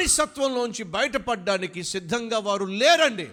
బానిసత్వంలోంచి 0.00 0.82
బయటపడడానికి 0.82 1.82
సిద్ధంగా 1.84 2.38
వారు 2.38 2.64
లేరండి. 2.64 3.28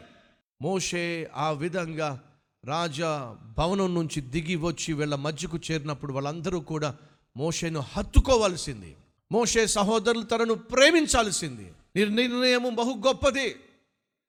మోషే 0.62 1.30
ఆ 1.36 1.52
విధంగా 1.52 2.20
రాజా 2.66 3.36
భవనం 3.58 3.96
నుంచి 3.96 4.22
దిగి 4.22 4.56
వచ్చి 4.56 4.94
వీళ్ళ 4.94 5.16
మధ్యకు 5.16 5.60
చేరినప్పుడు 5.72 6.14
వాళ్ళందరూ 6.14 6.60
కూడా 6.60 6.96
మోషేను 7.38 7.80
హత్తుకోవాల్సింది. 7.80 8.96
మోషే 9.32 9.68
సహోదరులు 9.68 10.24
తనను 10.24 10.54
ప్రేమించాల్సింది. 10.54 11.74
నీ 11.96 12.06
నిర్ణయము 12.06 12.70
బహు 12.70 12.94
గొప్పది. 13.08 13.56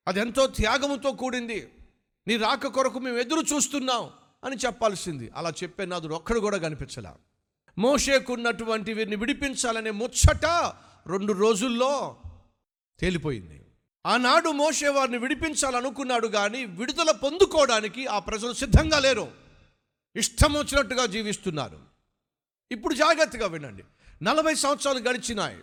అది 0.08 0.20
ఎంతో 0.20 0.46
త్యాగముతో 0.46 1.12
కూడింది. 1.12 1.68
నీ 2.28 2.36
రాక 2.36 2.66
కొరకు 2.66 2.98
మేము 2.98 3.18
ఎదురు 3.18 3.54
చూస్తున్నాం 3.54 4.10
అని 4.44 4.56
చెప్పాల్సింది. 4.56 5.30
అలా 5.36 5.50
చెప్పే 5.50 5.84
నాదుడు 5.86 6.14
ఒక్కడు 6.14 6.40
కూడా 6.40 6.58
కనిపించలా. 6.58 7.14
మోషేకున్నటువంటి 7.78 8.92
వీరిని 8.92 9.16
విడిపించాలనే 9.16 9.90
ముచ్చట 9.90 10.72
రెండు 11.06 11.32
రోజుల్లో 11.32 12.16
తేలిపోయింది. 13.00 13.64
ఆనాడు 14.06 14.50
మోషే 14.50 14.88
వారిని 14.88 15.18
విడిపించాలనుకున్నాడు 15.18 16.28
కానీ 16.28 16.64
విడుదల 16.64 17.10
పొందుకోవడానికి 17.10 18.06
ఆ 18.06 18.18
ప్రజలు 18.18 18.52
సిద్ధంగా 18.52 18.98
లేరు. 18.98 19.32
ఇష్టం 20.16 20.52
వచ్చినట్టుగా 20.52 21.06
జీవిస్తున్నారు. 21.06 21.78
ఇప్పుడు 22.72 22.94
జాగ్రత్తగా 22.94 23.46
వినండి. 23.46 23.84
నలభై 24.22 24.54
సంవత్సరాలు 24.54 24.98
గడిచినాయి. 24.98 25.58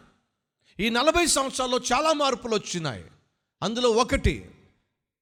ఈ 0.79 0.89
నలభై 0.89 1.25
సంవత్సరాల్లో 1.25 1.77
చాలా 1.77 2.13
మార్పులు 2.13 2.55
వచ్చినాయి. 2.55 3.05
అందులో 3.63 3.89
ఒకటి 3.89 4.51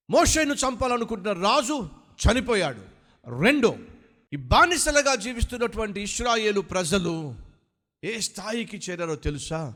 మోషేను 0.09 0.53
చంపాలనుకుంటున్న 0.53 1.41
రాజు 1.41 1.89
చనిపోయాడు. 2.25 2.81
రెండు 3.39 3.77
ఈ 4.33 4.35
బానిసలుగా 4.35 5.15
జీవిస్తున్నటువంటి 5.15 6.01
ఇస్రాయేలు 6.01 6.61
ప్రజలు 6.61 7.35
ఏ 8.03 8.19
స్థాయికి 8.19 8.77
చేరారో 8.77 9.15
తెలుసా? 9.15 9.75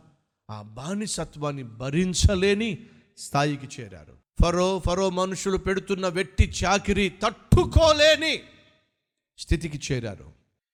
ఆ 0.50 0.62
బానిసత్వాన్ని 0.62 1.64
భరించలేని 1.64 2.78
స్థాయికి 3.17 3.81
చేరారు. 3.81 4.17
ఫరో 4.44 4.81
ఫరో 4.86 5.09
మనుషులు 5.09 5.58
పెడుతున్న 5.58 6.08
వెట్టి 6.08 6.53
చాకిరి 6.64 7.09
తట్టుకోలేని 7.09 8.44
స్థితికి 9.38 9.94
చేరారు. 9.94 10.34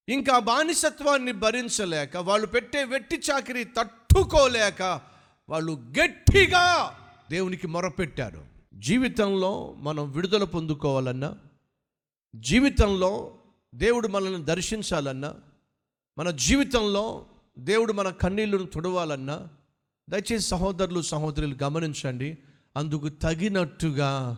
ఇంకా 0.10 0.40
బానిసత్వాన్ని 0.40 1.32
భరించలేక 1.32 2.18
వాళ్ళు 2.18 2.48
పెట్టే 2.48 2.84
వెట్టి 2.84 3.22
చాకిరి 3.32 3.64
తట్టుకోలేక 3.64 5.02
వాళ్ళు 5.50 5.74
గట్టిగా 6.02 6.98
దేవునికి 7.32 7.68
మొరపెట్టారు. 7.68 8.46
జీవితంలో 8.74 9.74
మనం 9.78 10.12
విడుదల 10.12 10.44
పొందుకోవాలన్నా 10.44 11.38
జీవితంలో 12.36 13.36
దేవుడు 13.76 14.08
మనల్ని 14.08 14.46
దర్శించాలన్నా 14.46 15.36
మన 16.18 16.32
జీవితంలో 16.32 17.26
దేవుడు 17.60 17.94
మన 17.94 18.10
కన్నీళ్ళను 18.10 18.66
తుడవాలన్నా 18.66 19.48
దయచేసి 20.10 20.48
సహోదరులు 20.48 21.02
సహోదరులు 21.02 21.56
గమనించండి. 21.64 22.38
అందుకు 22.78 23.10
తగినట్టుగా 23.10 24.38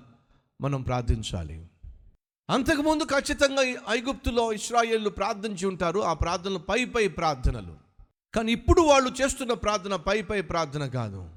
మనం 0.62 0.82
ప్రార్థించాలి. 0.82 1.68
అంతకుముందు 2.50 3.04
ఖచ్చితంగా 3.04 3.62
ఐగుప్తులో 3.90 4.54
ఇస్రాయేళ్ళు 4.54 5.10
ప్రార్థించి 5.10 5.66
ఉంటారు. 5.66 6.00
ఆ 6.00 6.14
ప్రార్థనలు 6.14 6.58
పై 6.58 6.86
పై 6.86 7.08
ప్రార్థనలు. 7.08 7.76
కానీ 8.36 8.52
ఇప్పుడు 8.52 8.82
వాళ్ళు 8.82 9.12
చేస్తున్న 9.22 9.54
ప్రార్థన 9.54 9.96
పై 9.96 10.22
పై 10.22 10.42
ప్రార్థన 10.42 10.88
కాదు. 10.88 11.30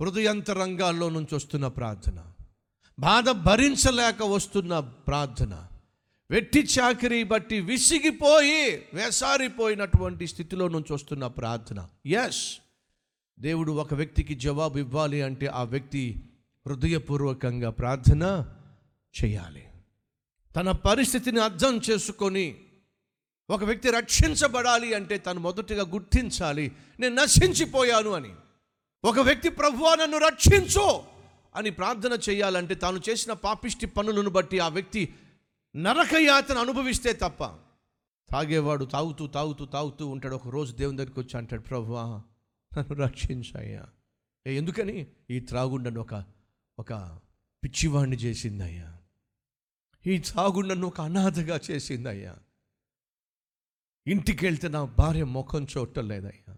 హృదయంతరంగాల్లో 0.00 1.10
నుంచి 1.10 1.34
వస్తున్న 1.34 1.66
ప్రార్థన. 1.66 2.24
బాధ 2.98 3.30
భరించలేక 3.30 4.22
వస్తున్న 4.22 4.80
ప్రార్థన. 4.80 5.66
వెట్టి 6.30 6.60
చాకిరి 6.60 7.24
బట్టి 7.24 7.60
విసిగిపోయి 7.60 8.86
వేసారిపోయినటువంటి 8.94 10.26
స్థితిలో 10.26 10.68
నుంచి 10.68 10.92
వస్తున్న 10.92 11.26
ప్రార్థన. 11.26 11.88
ఎస్ 12.06 12.61
దేవుడు 13.38 13.72
ఒక 13.72 13.94
వ్యక్తికి 13.94 14.34
జవాబు 14.34 14.78
ఇవ్వాలి 14.78 15.22
అంటే 15.22 15.46
ఆ 15.46 15.62
వ్యక్తి 15.62 16.22
హృదయపూర్వకంగా 16.66 17.70
ప్రార్థన 17.70 18.46
చేయాలి. 19.24 19.64
తన 20.56 20.72
పరిస్థితిని 20.72 21.40
అర్థం 21.40 21.80
చేసుకొని 21.90 22.60
ఒక 23.50 23.64
వ్యక్తి 23.64 23.90
రక్షించబడాలి 23.90 24.94
అంటే 24.94 25.18
తను 25.18 25.40
మొదటిగా 25.40 25.82
గుర్తించాలి 25.82 26.72
నేను 27.00 27.14
నశించిపోయాను 27.14 28.10
అని. 28.10 28.34
ఒక 29.04 29.18
వ్యక్తి 29.18 29.48
ప్రభువా 29.48 29.94
నన్ను 29.94 30.18
రక్షించు 30.18 31.02
అని 31.54 31.70
ప్రార్థన 31.70 32.18
చేయాలంటే 32.30 32.74
తాను 32.74 33.00
చేసిన 33.08 33.32
పాపిష్టి 33.32 33.86
పనులను 33.86 34.30
బట్టి 34.30 34.58
ఆ 34.58 34.68
వ్యక్తి 34.68 35.14
నరకయాతను 35.76 36.60
అనుభవిస్తే 36.60 37.12
తప్ప 37.12 37.44
తాగేవాడు 38.30 38.84
తాగుతూ 38.84 39.26
తాగుతూ 39.26 39.64
తాగుతూ 39.64 40.06
ఉంటాడు. 40.06 40.34
ఒక 40.34 40.48
రోజు 40.48 40.72
దేవుని 40.72 40.98
దగ్గరికి 40.98 41.20
వచ్చి 41.20 41.36
అంటాడు 41.36 41.62
ప్రభువా 41.62 42.22
నన్ను 42.78 42.94
రక్షించాయ్యా. 42.94 43.86
ఎందుకని? 44.46 45.06
ఈ 45.30 45.40
త్రాగుడు 45.40 45.82
నన్ను 45.82 46.00
ఒక 46.00 46.24
ఒక 46.78 47.18
పిచ్చివాణ్ణి 47.64 48.16
చేసిందయ్యా. 48.16 48.98
ఈ 50.06 50.18
త్రాగుడు 50.18 50.66
నన్ను 50.66 50.86
ఒక 50.86 51.00
అనాథగా 51.00 51.60
చేసిందయ్యా. 51.70 52.36
ఇంటికి 54.06 54.46
వెళ్తే 54.46 54.68
నా 54.68 54.84
భార్య 54.84 55.24
ముఖం 55.24 55.66
చూడటం 55.78 56.08
లేదయ్యా 56.08 56.56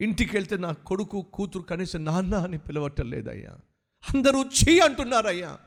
ఇంటికి 0.00 0.36
వెళ్తే 0.36 0.56
నా 0.56 0.72
కొడుకు 0.72 1.22
కూతురు 1.22 1.62
కనీసం 1.62 2.04
నాన్న 2.04 2.34
అని 2.34 2.58
పిలవటం 2.58 3.10
లేదయ్యా 3.10 3.50
అందరూ 4.14 4.44
చీ 4.44 4.78
అంటున్నారయ్యా. 4.78 5.58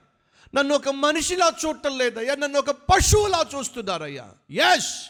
నన్ను 0.55 0.75
ఒక 0.75 0.89
మనిషిలా 0.89 1.51
చూడటం 1.65 1.97
లేదయ్యా 1.97 2.35
నన్ను 2.35 2.59
ఒక 2.59 2.69
పశువులా 2.69 3.45
చూస్తున్నారయ్యా. 3.55 4.35
ఎస్ 4.49 5.09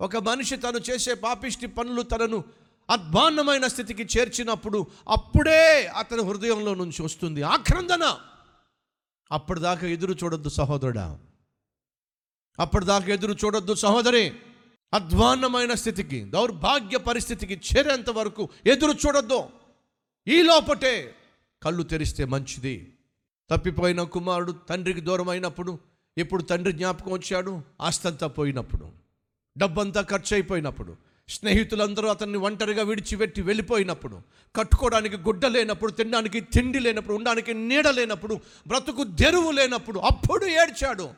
ఒక 0.00 0.16
మనిషి 0.16 0.56
తను 0.56 0.78
చేసే 0.78 1.14
పాపిష్టి 1.14 1.66
పనులు 1.66 2.02
తనను 2.02 2.44
అధ్వాన్నమైన 2.92 3.66
స్థితికి 3.66 4.18
చేర్చినప్పుడు 4.18 4.86
అప్పుడే 5.08 5.86
అతని 5.86 6.22
హృదయంలో 6.22 6.74
నుంచి 6.74 7.02
వస్తుంది 7.02 7.42
ఆక్రందన 7.42 8.18
అప్పటిదాకా 9.32 9.86
ఎదురు 9.86 10.12
చూడొద్దు 10.12 10.48
సహోదరుడా. 10.48 11.18
అప్పటిదాకా 12.58 13.06
ఎదురు 13.06 13.32
చూడొద్దు 13.32 13.74
సహోదరి. 13.74 14.32
అధ్వాన్నమైన 14.94 15.74
స్థితికి 15.74 16.24
దౌర్భాగ్య 16.24 16.96
పరిస్థితికి 16.96 17.54
చేరేంత 17.54 18.10
వరకు 18.10 18.48
ఎదురు 18.66 18.92
చూడొద్దు. 19.06 19.44
ఈ 20.28 20.42
లోపటే 20.42 21.14
కళ్ళు 21.62 21.82
తెరిస్తే 21.82 22.24
మంచిది. 22.24 22.94
తప్పిపోయిన 23.50 24.02
కుమారుడు 24.02 24.52
తండ్రికి 24.52 25.00
దూరం 25.00 25.28
అయినప్పుడు 25.28 25.78
ఇప్పుడు 26.18 26.42
తండ్రి 26.42 26.72
జ్ఞాపకం 26.72 27.12
వచ్చాడు? 27.12 27.62
ఆస్తంతా 27.80 28.26
పోయినప్పుడు. 28.26 28.92
డబ్బంతా 29.58 30.02
ఖర్చు 30.02 30.34
అయిపోయినప్పుడు. 30.34 31.11
స్నేహితులందరూ 31.28 32.08
అతన్ని 32.08 32.38
ఒంటరిగా 32.38 32.82
విడిచిపెట్టి 32.82 33.42
వెళ్ళిపోయినప్పుడు 33.42 34.20
కట్టుకోవడానికి 34.56 35.16
గుడ్డ 35.16 35.46
లేనప్పుడు 35.46 35.92
తినడానికి 35.92 36.40
తిండి 36.40 36.78
లేనప్పుడు 36.78 37.14
ఉండడానికి 37.14 37.54
నీడ 37.54 37.88
లేనప్పుడు 37.88 38.40
బ్రతుకు 38.66 39.04
తెరువు 39.04 39.50
లేనప్పుడు 39.50 39.98
అప్పుడు 40.00 40.46
ఏడ్చాడు. 40.46 41.10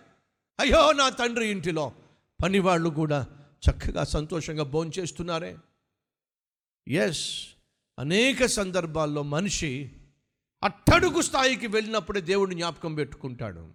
అయ్యో 0.60 0.92
నా 0.92 1.09
తండ్రి 1.09 1.48
ఇంటిలో 1.48 1.92
పనివాళ్ళు 2.44 2.91
కూడా 2.91 3.26
చక్కగా 3.70 4.04
సంతోషంగా 4.04 4.62
భోంచేస్తున్నారే 4.62 5.56
ఎస్ 6.88 7.48
అనేక 7.98 8.47
సందర్భాల్లో 8.47 9.22
మనిషి 9.22 9.91
అట్టడుగు 10.65 11.21
స్థాయికి 11.21 11.66
వెళ్ళినప్పుడే 11.66 12.21
దేవుడిని 12.21 12.60
జ్ఞాపకం 12.60 12.94
పెట్టుకుంటాడు. 12.94 13.69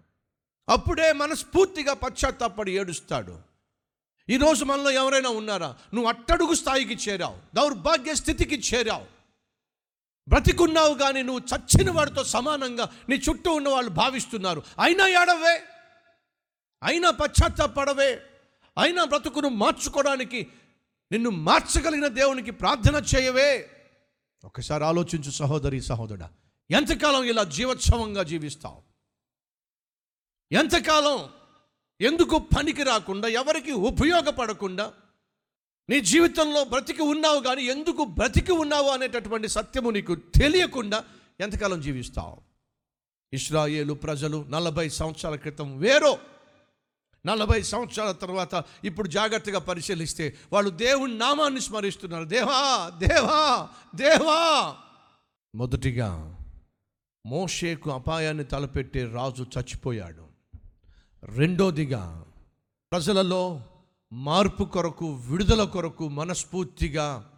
అప్పుడే 0.68 1.12
మనస్ఫూర్తిగా 1.12 1.92
పశ్చాత్తాపడి 1.92 2.72
ఏడుస్తాడు. 2.72 3.49
ఈరోజు 4.30 4.64
మనలో 4.64 4.90
ఎవరైనా 4.90 5.30
ఉన్నారా? 5.30 5.76
నువ్వు 5.94 6.08
అట్టడుగు 6.08 6.54
స్థాయికి 6.54 6.94
చేరావు. 6.94 7.38
దౌర్భాగ్య 7.54 8.14
స్థితికి 8.14 8.62
చేరావు. 8.74 9.06
బ్రతికున్నావు 10.28 10.94
కానీ 10.94 11.22
నువ్వు 11.22 11.56
చచ్చిన 11.56 11.90
వాడితో 11.90 12.24
సమానంగా 12.24 12.90
నీ 13.08 13.16
చుట్టూ 13.16 13.52
ఉన్న 13.52 13.68
వాళ్ళు 13.68 13.90
భావిస్తున్నారు. 13.90 14.62
అయినా 14.80 15.08
ఏడవే. 15.08 15.62
అయినా 16.82 17.10
పశ్చాత్తాపడవే. 17.10 18.22
అయినా 18.78 19.04
బ్రతుకును 19.04 19.48
మార్చుకోవడానికి 19.48 20.46
నిన్ను 21.12 21.30
మార్చగలిగిన 21.30 22.06
దేవునికి 22.06 22.50
ప్రార్థన 22.50 23.04
చేయవే. 23.16 23.70
ఒకసారి 24.44 24.84
ఆలోచించు 24.84 25.30
సహోదరి 25.30 25.80
సహోదరుడా. 25.80 26.30
ఎంతకాలం 26.70 27.24
ఇలా 27.24 27.44
జీవోత్సవంగా 27.44 28.22
జీవిస్తావు? 28.22 28.82
ఎంతకాలం? 30.52 31.39
ఎందుకు 32.00 32.38
పనికి 32.38 32.82
రాకుండా 32.82 33.28
ఎవరికి 33.28 33.72
ఉపయోగపడకుండా 33.72 34.92
నీ 35.88 36.00
జీవితంలో 36.00 36.64
బ్రతికి 36.64 37.02
ఉన్నావు 37.02 37.40
కానీ 37.40 37.62
ఎందుకు 37.62 38.04
బ్రతికి 38.04 38.52
ఉన్నావు 38.52 38.88
అనేటటువంటి 38.88 39.48
సత్యము 39.48 39.90
నీకు 39.90 40.14
తెలియకుండా 40.14 41.04
ఎంతకాలం 41.40 41.80
జీవిస్తావు? 41.80 42.42
ఇస్రాయేలు 43.32 43.94
ప్రజలు 43.94 44.44
నలభై 44.48 44.88
సంవత్సరాల 44.88 45.36
క్రితం 45.36 45.78
వేరో 45.78 46.18
నలభై 47.26 47.62
సంవత్సరాల 47.62 48.12
తర్వాత 48.12 48.64
ఇప్పుడు 48.84 49.08
జాగ్రత్తగా 49.08 49.58
పరిశీలిస్తే 49.58 50.36
వాళ్ళు 50.52 50.70
దేవుని 50.70 51.18
నామాన్ని 51.18 51.60
స్మరిస్తున్నారు. 51.60 52.24
దేవా 52.24 52.88
దేవా 52.88 53.68
దేవా! 53.94 54.76
మొదటిగా 55.54 56.38
మోషేకు 57.26 57.90
అపాయాన్ని 57.90 58.44
తలపెట్టే 58.44 59.04
రాజు 59.04 59.46
చచ్చిపోయాడు. 59.58 60.29
రెండోదిగా 61.22 62.26
ప్రజలలో 62.92 63.64
మార్పు 64.12 64.64
కొరకు 64.64 65.14
విడుదల 65.14 65.64
కొరకు 65.64 66.08
మనస్ఫూర్తిగా 66.08 67.32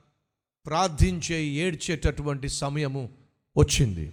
ప్రార్థించే 0.66 1.44
ఏడ్చేటటువంటి 1.44 2.48
సమయము 2.48 3.10
వచ్చింది. 3.58 4.12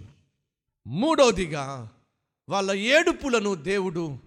మూడవదిగా 0.87 1.91
వాళ్ళ 2.49 2.71
ఏడుపులను 2.71 3.55
దేవుడు 3.55 4.17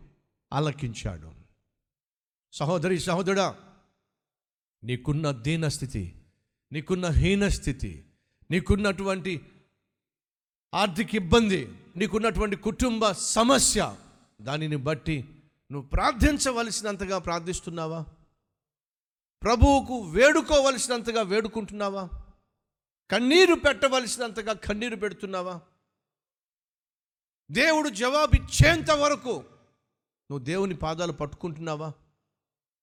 ఆలకించాడు. 0.52 1.32
సహోదరి 2.52 3.00
సహోదరుడా 3.00 3.56
నీకున్న 4.84 5.30
దీనస్థితి 5.30 6.14
నీకున్న 6.72 7.06
హీనస్థితి 7.06 8.04
నీకున్నటువంటి 8.50 9.40
ఆర్థిక 10.74 11.14
ఇబ్బంది 11.14 11.68
నీకున్నటువంటి 11.96 12.56
కుటుంబ 12.56 13.10
సమస్య 13.10 13.96
దానిని 14.42 14.76
బట్టి 14.76 15.28
నువ్వు 15.72 15.88
ప్రార్థించవలసినంతగా 15.88 17.18
ప్రార్థిస్తున్నావా? 17.18 18.06
ప్రభువుకు 19.42 20.00
వేడుకోవలసినంతగా 20.00 21.22
వేడుకుంటున్నావా? 21.22 22.08
కన్నీరు 23.10 23.54
పెట్టవలసినంతగా 23.54 24.52
కన్నీరు 24.52 24.96
పెడుతున్నావా? 24.96 25.60
దేవుడు 27.50 27.88
జవాబిచ్చేంత 27.88 28.90
వరకు 28.90 29.32
నువ్వు 30.30 30.38
దేవుని 30.38 30.74
పాదాలు 30.74 31.12
పట్టుకుంటున్నావా? 31.12 31.92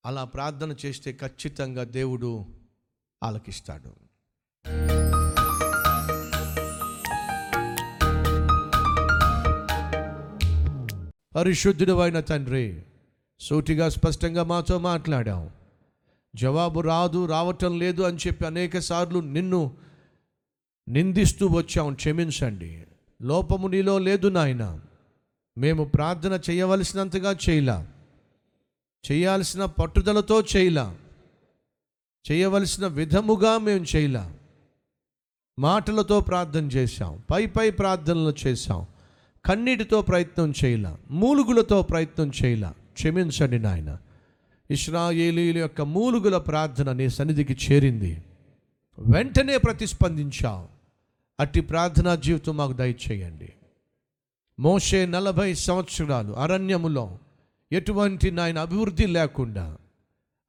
అలా 0.05 0.23
ప్రార్థన 0.23 0.75
చేస్తే 0.85 1.13
ఖచ్చితంగా 1.13 1.83
దేవుడు 1.83 2.45
ఆలకిస్తాడు. 3.23 3.95
పరిశుద్ధుడు 11.39 11.99
అయిన 11.99 12.19
తండ్రి 12.19 12.81
సూటిగా 13.39 13.89
స్పష్టంగా 13.89 14.43
మాతో 14.43 14.79
మాట్లాడాం 14.79 15.49
జవాబు 16.35 16.79
రాదు 16.79 17.25
రావటం 17.25 17.79
లేదు 17.79 18.01
అని 18.01 18.17
చెప్పి 18.17 18.45
అనేక 18.45 18.79
సార్లు 18.79 19.19
నిన్ను 19.19 19.71
నిందిస్తూ 20.89 21.47
వచ్చాం. 21.47 21.93
క్షమించండి. 21.93 22.83
లోపము 23.21 23.67
నీలో 23.67 23.99
లేదు 23.99 24.27
నాయన. 24.27 24.79
మేము 25.57 25.83
ప్రార్థన 25.83 26.39
చేయవలసినంతగా 26.49 27.37
చేయలా. 27.49 27.87
చేయాల్సిన 29.11 29.65
పట్టుదలతో 29.65 30.41
చేయలా. 30.41 30.97
చేయవలసిన 32.31 32.87
విధముగా 32.87 33.57
మేము 33.57 33.85
చేయలా. 33.95 34.33
మాటలతో 35.59 36.19
ప్రార్థన 36.19 36.65
చేశాం. 36.65 37.23
పై 37.31 37.45
పై 37.45 37.71
ప్రార్థనలు 37.71 38.33
చేశాం. 38.47 38.87
కన్నీటితో 39.45 40.01
ప్రయత్నం 40.01 40.53
చేయలా 40.65 40.97
మూలుగులతో 41.11 41.81
ప్రయత్నం 41.81 42.31
చేయలా. 42.43 42.73
క్షమించండి 42.93 43.59
నాయన. 43.59 43.97
ఇస్రాయేలీల 44.71 45.57
యొక్క 45.57 45.81
మూలుగుల 45.81 46.37
ప్రార్థన 46.37 46.91
నీ 46.91 47.09
సన్నిధికి 47.09 47.53
చేరింది. 47.53 48.23
వెంటనే 48.99 49.57
ప్రతిస్పందించావు. 49.57 50.67
అట్టి 51.39 51.61
ప్రార్థనా 51.61 52.15
జీవితం 52.15 52.57
మాకు 52.57 52.73
దయచేయండి. 52.73 53.53
మోషే 54.59 55.05
నలభై 55.05 55.53
సంవత్సరాలు 55.53 56.33
అరణ్యములో 56.33 57.17
ఎటువంటి 57.71 58.31
నాయన 58.31 58.59
అభివృద్ధి 58.59 59.07
లేకుండా 59.07 59.77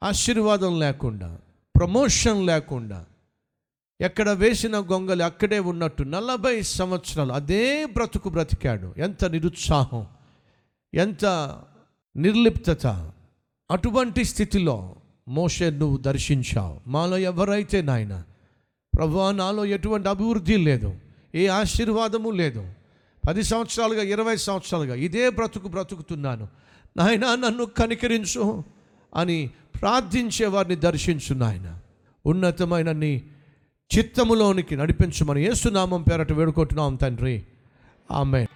ఆశీర్వాదం 0.03 0.79
లేకుండా 0.79 1.39
ప్రమోషన్ 1.81 2.47
లేకుండా 2.47 3.07
ఎక్కడ 4.01 4.31
వేసిన 4.31 4.79
గొంగలి 4.79 5.23
అక్కడే 5.23 5.59
ఉన్నట్టు 5.59 6.03
నలభై 6.03 6.63
సంవత్సరాలు 6.63 7.33
అదే 7.33 7.85
బ్రతుకు 7.85 8.29
బ్రతికాడు. 8.29 8.95
ఎంత 8.99 9.25
నిరుత్సాహం 9.25 10.07
ఎంత 10.95 11.25
నిర్లిప్తత. 12.17 12.87
అటువంటి 13.71 14.25
స్థితిలో 14.25 14.97
మోషే 15.29 15.71
నువ్వు 15.71 15.97
దర్శించావు. 15.97 16.81
మాలో 16.87 17.19
ఎవరైతే 17.19 17.83
నాయన 17.83 18.23
ప్రభా 18.97 19.33
నాలో 19.33 19.65
ఎటువంటి 19.65 20.09
అభివృద్ధి 20.09 20.57
లేదు 20.57 20.95
ఏ 21.35 21.47
ఆశీర్వాదము 21.47 22.31
లేదు. 22.31 22.73
పది 23.29 23.43
సంవత్సరాలుగా 23.43 24.03
ఇరవై 24.03 24.37
సంవత్సరాలుగా 24.37 24.95
ఇదే 24.95 25.31
బ్రతుకు 25.31 25.69
బ్రతుకుతున్నాను. 25.69 26.49
నాయన 26.97 27.35
నన్ను 27.35 27.65
కనికరించు 27.65 28.65
అని 29.17 29.51
ప్రార్థించే 29.81 30.47
వారిని 30.47 30.77
దర్శించు 30.77 31.35
నాయన. 31.35 31.79
ఉన్నతమైన 32.27 32.93
నీ 32.93 33.23
చిత్తములోనికి 33.99 34.77
నడిపించమని 34.77 35.45
ఏసునామం 35.45 36.03
పేరట 36.03 36.33
వేడుకుంటున్నాం 36.33 36.95
తండ్రి. 36.95 37.43
ఆమె 38.11 38.47